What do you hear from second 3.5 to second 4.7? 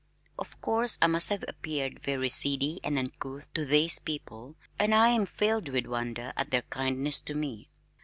to these people